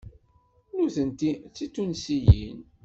[0.75, 2.59] Nutenti d Titunsiyin.